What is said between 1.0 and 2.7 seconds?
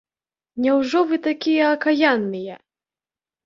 вы такія акаянныя?!